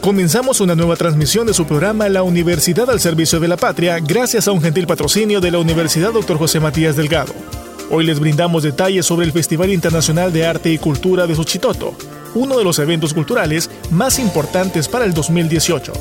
[0.00, 4.48] Comenzamos una nueva transmisión de su programa La Universidad al Servicio de la Patria gracias
[4.48, 6.38] a un gentil patrocinio de la Universidad Dr.
[6.38, 7.34] José Matías Delgado.
[7.90, 11.94] Hoy les brindamos detalles sobre el Festival Internacional de Arte y Cultura de Suchitoto,
[12.34, 15.92] uno de los eventos culturales más importantes para el 2018.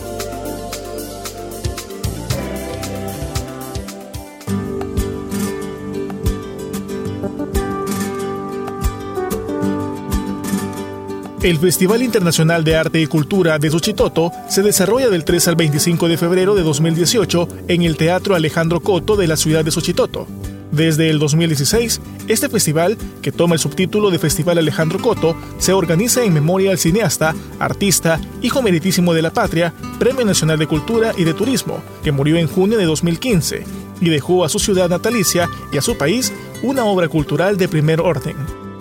[11.42, 16.10] El Festival Internacional de Arte y Cultura de Suchitoto se desarrolla del 3 al 25
[16.10, 20.28] de febrero de 2018 en el Teatro Alejandro Coto de la ciudad de Suchitoto.
[20.74, 26.26] Desde el 2016, este festival, que toma el subtítulo de Festival Alejandro Coto, se organiza
[26.26, 31.24] en memoria al cineasta, artista, hijo meritísimo de la patria, Premio Nacional de Cultura y
[31.24, 33.64] de Turismo, que murió en junio de 2015
[34.02, 38.02] y dejó a su ciudad natalicia y a su país una obra cultural de primer
[38.02, 38.36] orden.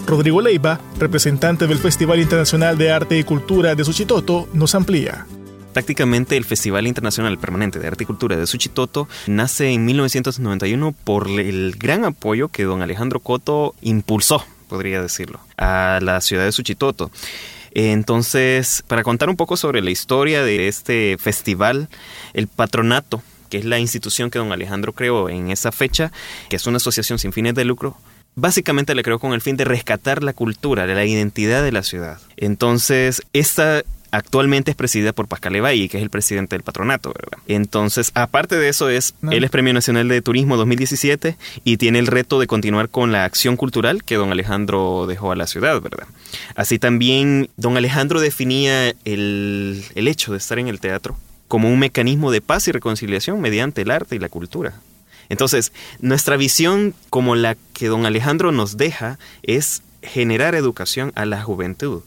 [0.09, 5.27] Rodrigo Leiva, representante del Festival Internacional de Arte y Cultura de Suchitoto, nos amplía.
[5.75, 11.29] Prácticamente el Festival Internacional Permanente de Arte y Cultura de Suchitoto nace en 1991 por
[11.29, 17.11] el gran apoyo que don Alejandro Coto impulsó, podría decirlo, a la ciudad de Suchitoto.
[17.73, 21.91] Entonces, para contar un poco sobre la historia de este festival,
[22.33, 26.13] el patronato que es la institución que don Alejandro creó en esa fecha,
[26.49, 27.97] que es una asociación sin fines de lucro,
[28.35, 32.19] básicamente le creó con el fin de rescatar la cultura, la identidad de la ciudad.
[32.37, 37.39] Entonces, esta actualmente es presidida por Pascal Evaí, que es el presidente del patronato, ¿verdad?
[37.47, 42.07] Entonces, aparte de eso, es, él es Premio Nacional de Turismo 2017 y tiene el
[42.07, 46.07] reto de continuar con la acción cultural que don Alejandro dejó a la ciudad, ¿verdad?
[46.55, 51.17] Así también, don Alejandro definía el, el hecho de estar en el teatro
[51.49, 54.75] como un mecanismo de paz y reconciliación mediante el arte y la cultura.
[55.29, 61.43] Entonces, nuestra visión como la que don Alejandro nos deja es generar educación a la
[61.43, 62.03] juventud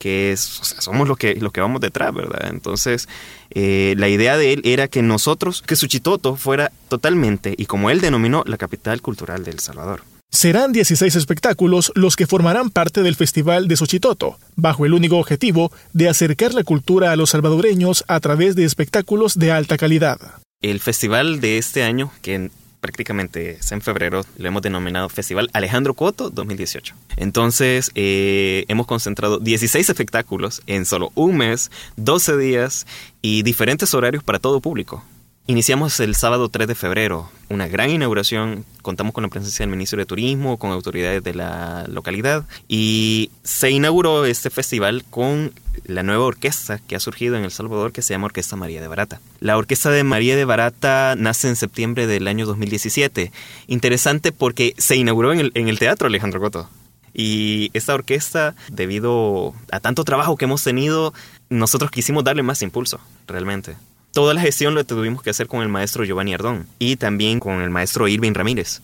[0.00, 2.48] que es, somos los que, los que vamos detrás, ¿verdad?
[2.48, 3.06] Entonces,
[3.50, 8.00] eh, la idea de él era que nosotros, que Suchitoto fuera totalmente, y como él
[8.00, 10.02] denominó, la capital cultural de El Salvador.
[10.30, 15.70] Serán 16 espectáculos los que formarán parte del Festival de Suchitoto, bajo el único objetivo
[15.92, 20.18] de acercar la cultura a los salvadoreños a través de espectáculos de alta calidad.
[20.62, 25.94] El festival de este año, que prácticamente es en febrero, lo hemos denominado Festival Alejandro
[25.94, 26.94] Coto 2018.
[27.16, 32.86] Entonces, eh, hemos concentrado 16 espectáculos en solo un mes, 12 días
[33.22, 35.04] y diferentes horarios para todo público.
[35.46, 39.98] Iniciamos el sábado 3 de febrero, una gran inauguración, contamos con la presencia del ministro
[39.98, 45.52] de Turismo, con autoridades de la localidad y se inauguró este festival con
[45.84, 48.86] la nueva orquesta que ha surgido en El Salvador que se llama Orquesta María de
[48.86, 49.20] Barata.
[49.40, 53.32] La Orquesta de María de Barata nace en septiembre del año 2017.
[53.66, 56.68] Interesante porque se inauguró en el, en el Teatro Alejandro Coto.
[57.12, 61.12] Y esta orquesta, debido a tanto trabajo que hemos tenido,
[61.48, 63.76] nosotros quisimos darle más impulso, realmente.
[64.12, 67.62] Toda la gestión lo tuvimos que hacer con el maestro Giovanni Ardón y también con
[67.62, 68.82] el maestro Irving Ramírez.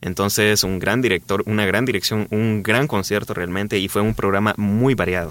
[0.00, 4.52] Entonces, un gran director, una gran dirección, un gran concierto realmente y fue un programa
[4.56, 5.30] muy variado.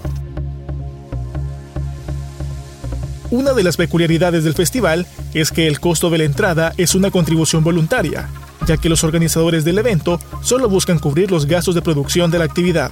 [3.30, 7.10] Una de las peculiaridades del festival es que el costo de la entrada es una
[7.10, 8.30] contribución voluntaria,
[8.66, 12.44] ya que los organizadores del evento solo buscan cubrir los gastos de producción de la
[12.46, 12.90] actividad.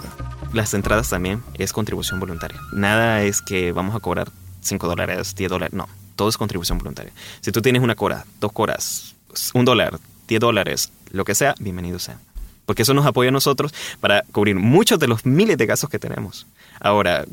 [0.52, 2.60] Las entradas también es contribución voluntaria.
[2.74, 4.28] Nada es que vamos a cobrar
[4.60, 7.12] 5 dólares, 10 dólares, no todo es contribución voluntaria.
[7.40, 9.14] Si tú tienes una cora, dos coras,
[9.54, 12.18] un dólar, diez dólares, lo que sea, bienvenido sea.
[12.66, 15.98] Porque eso nos apoya a nosotros para cubrir muchos de los miles de casos que
[15.98, 16.46] tenemos.
[16.80, 17.24] Ahora,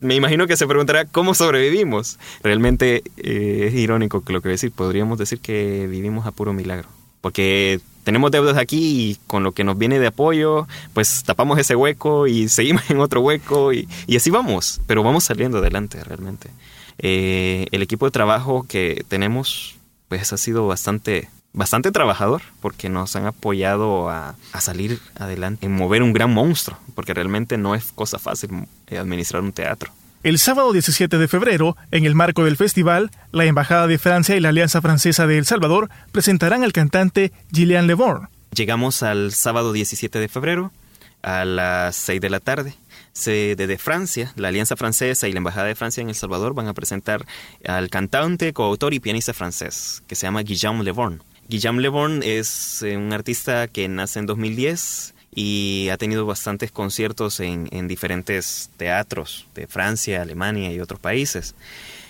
[0.00, 2.18] me imagino que se preguntará cómo sobrevivimos.
[2.42, 4.72] Realmente eh, es irónico lo que decir.
[4.72, 6.88] Podríamos decir que vivimos a puro milagro.
[7.20, 11.74] Porque tenemos deudas aquí y con lo que nos viene de apoyo, pues tapamos ese
[11.74, 14.80] hueco y seguimos en otro hueco y, y así vamos.
[14.86, 16.50] Pero vamos saliendo adelante realmente.
[16.98, 19.76] Eh, el equipo de trabajo que tenemos
[20.08, 26.02] pues ha sido bastante bastante trabajador porque nos han apoyado a, salir adelante, en mover
[26.02, 29.92] un gran monstruo, porque realmente no es cosa fácil eh, administrar un teatro.
[30.24, 34.40] El sábado 17 de febrero, en el marco del festival, la Embajada de Francia y
[34.40, 38.28] la Alianza Francesa de El Salvador presentarán al cantante Gillian Leborn.
[38.54, 40.72] Llegamos al sábado 17 de febrero,
[41.22, 42.74] a las 6 de la tarde.
[43.14, 46.66] Se, desde Francia, la Alianza Francesa y la Embajada de Francia en El Salvador van
[46.66, 47.24] a presentar
[47.64, 51.22] al cantante, coautor y pianista francés, que se llama Guillaume Le Born.
[51.48, 56.72] Guillaume Le Born es eh, un artista que nace en 2010 y ha tenido bastantes
[56.72, 61.54] conciertos en, en diferentes teatros de Francia, Alemania y otros países.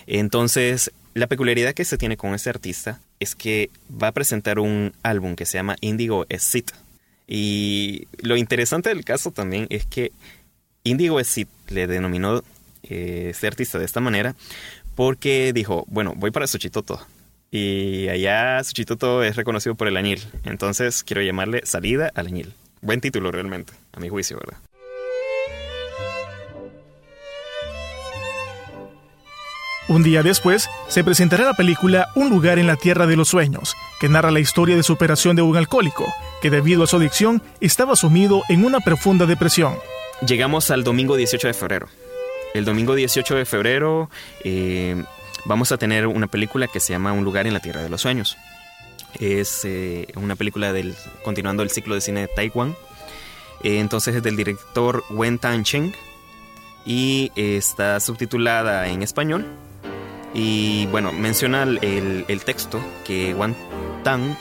[0.07, 4.93] Entonces, la peculiaridad que se tiene con este artista es que va a presentar un
[5.03, 6.71] álbum que se llama Indigo Exit.
[7.27, 10.11] Y lo interesante del caso también es que
[10.85, 12.43] Indigo Exit le denominó
[12.83, 14.35] eh, este artista de esta manera
[14.93, 17.01] porque dijo, bueno, voy para Suchitoto.
[17.51, 20.23] Y allá Suchitoto es reconocido por el añil.
[20.43, 22.53] Entonces quiero llamarle Salida al añil.
[22.81, 24.59] Buen título realmente, a mi juicio, ¿verdad?
[29.87, 33.75] Un día después, se presentará la película Un lugar en la Tierra de los Sueños,
[33.99, 36.11] que narra la historia de superación de un alcohólico,
[36.41, 39.75] que debido a su adicción estaba sumido en una profunda depresión.
[40.21, 41.87] Llegamos al domingo 18 de febrero.
[42.53, 44.09] El domingo 18 de febrero
[44.45, 45.03] eh,
[45.43, 48.01] vamos a tener una película que se llama Un lugar en la Tierra de los
[48.01, 48.37] Sueños.
[49.19, 52.75] Es eh, una película del continuando el ciclo de cine de Taiwán.
[53.61, 55.93] Eh, entonces es del director Wen Tan Cheng
[56.85, 59.45] y está subtitulada en español
[60.33, 63.55] y bueno, menciona el, el texto que Wan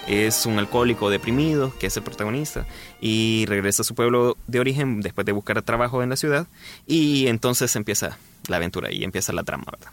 [0.06, 2.66] Es un alcohólico deprimido, que es el protagonista,
[3.00, 6.46] y regresa a su pueblo de origen después de buscar trabajo en la ciudad,
[6.86, 9.90] y entonces empieza la aventura y empieza la trama, ¿verdad?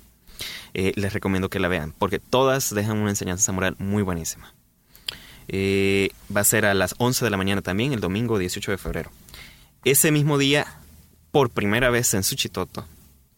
[0.74, 4.54] Eh, les recomiendo que la vean, porque todas dejan una enseñanza moral muy buenísima.
[5.48, 8.78] Eh, va a ser a las 11 de la mañana también, el domingo 18 de
[8.78, 9.10] febrero.
[9.86, 10.68] Ese mismo día,
[11.32, 12.86] por primera vez en Suchitoto,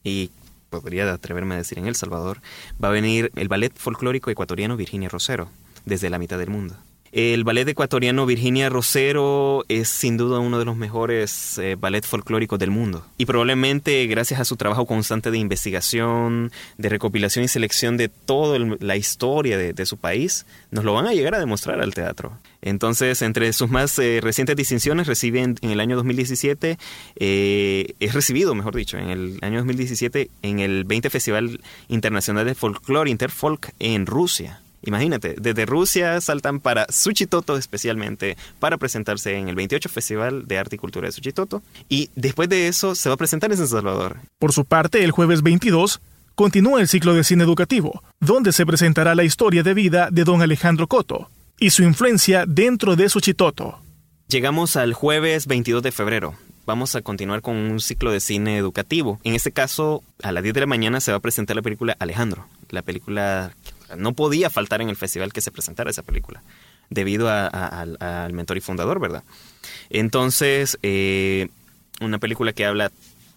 [0.04, 0.32] y
[0.72, 2.42] podría atreverme a decir en El Salvador,
[2.84, 5.52] va a venir el ballet folclórico ecuatoriano Virginia Rosero,
[5.86, 6.76] desde la mitad del mundo.
[7.14, 12.58] El ballet ecuatoriano Virginia Rosero es sin duda uno de los mejores eh, ballet folclóricos
[12.58, 13.06] del mundo.
[13.20, 18.58] Y probablemente gracias a su trabajo constante de investigación, de recopilación y selección de toda
[18.58, 22.36] la historia de, su país, nos lo van a llegar a demostrar al teatro.
[22.64, 26.80] Entonces, entre sus más eh, recientes distinciones, reciben en el año 2017,
[27.18, 32.56] eh, es recibido, mejor dicho, en el año 2017 en el 20 Festival Internacional de
[32.56, 34.63] Folklore Interfolk en Rusia.
[34.84, 40.76] Imagínate, desde Rusia saltan para Suchitoto especialmente para presentarse en el 28 Festival de Arte
[40.76, 44.18] y Cultura de Suchitoto y después de eso se va a presentar en San Salvador.
[44.40, 46.02] Por su parte, el jueves 22
[46.36, 50.42] continúa el ciclo de cine educativo, donde se presentará la historia de vida de don
[50.42, 51.30] Alejandro Coto
[51.60, 53.80] y su influencia dentro de Suchitoto.
[54.28, 56.34] Llegamos al jueves 22 de febrero.
[56.66, 59.20] Vamos a continuar con un ciclo de cine educativo.
[59.24, 61.96] En este caso, a las 10 de la mañana se va a presentar la película
[62.00, 63.54] Alejandro, la película
[63.98, 66.44] no podía faltar en el festival que se presentara esa película,
[66.90, 69.24] debido al mentor y fundador, ¿verdad?
[69.90, 71.50] Entonces, eh,
[72.02, 72.92] una película que habla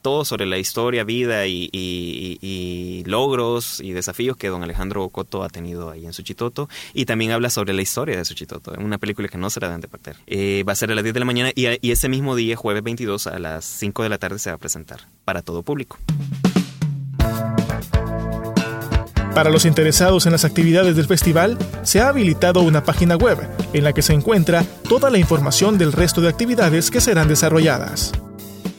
[0.06, 5.90] todo sobre la historia, vida y, logros y desafíos que don Alejandro Coto ha tenido
[5.90, 6.68] ahí en Suchitoto.
[6.94, 8.72] Y también habla sobre la historia de Suchitoto.
[8.78, 10.16] Una película que no se la deben de perder.
[10.28, 12.54] Eh, va a ser a las 10 de la mañana y, y ese mismo día,
[12.54, 15.98] jueves 22, a las 5 de la tarde, se va a presentar para todo público.
[19.36, 23.36] Para los interesados en las actividades del festival, se ha habilitado una página web
[23.74, 28.12] en la que se encuentra toda la información del resto de actividades que serán desarrolladas.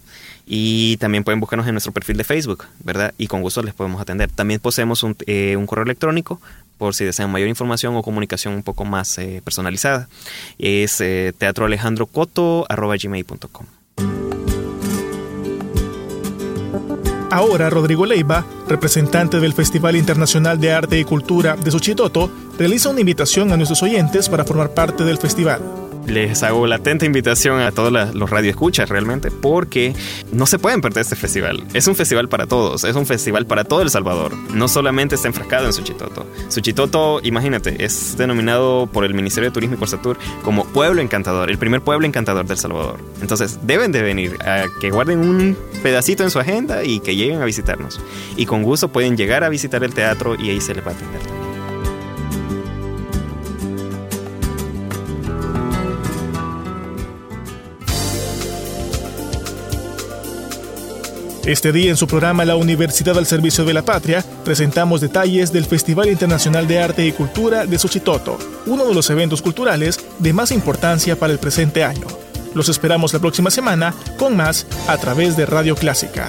[0.47, 3.13] y también pueden buscarnos en nuestro perfil de Facebook, ¿verdad?
[3.19, 4.31] Y con gusto les podemos atender.
[4.31, 6.41] También poseemos un, eh, un correo electrónico
[6.79, 10.09] por si desean mayor información o comunicación un poco más eh, personalizada.
[10.59, 11.35] Es eh,
[17.31, 23.01] Ahora Rodrigo Leiva, representante del Festival Internacional de Arte y Cultura de Suchitoto, realiza una
[23.01, 25.78] invitación a nuestros oyentes para formar parte del festival
[26.09, 29.95] les hago la atenta invitación a todos los radioescuchas realmente, porque
[30.33, 31.65] no se pueden perder este festival.
[31.75, 34.35] Es un festival para todos, es un festival para todo El Salvador.
[34.53, 36.27] No solamente está enfrascado en Suchitoto.
[36.49, 41.59] Suchitoto, imagínate, es denominado por el Ministerio de Turismo y Corsatur como Pueblo Encantador, el
[41.59, 42.99] primer pueblo encantador del Salvador.
[43.21, 47.43] Entonces, deben de venir a que guarden un pedacito en su agenda y que lleguen
[47.43, 48.01] a visitarnos.
[48.37, 50.95] Y con gusto pueden llegar a visitar el teatro y ahí se les va a
[50.95, 51.38] atender.
[61.49, 65.65] Este día en su programa La Universidad al Servicio de la Patria, presentamos detalles del
[65.65, 68.37] Festival Internacional de Arte y Cultura de Suchitoto,
[68.67, 72.07] uno de los eventos culturales de más importancia para el presente año.
[72.53, 76.29] Los esperamos la próxima semana con más a través de Radio Clásica.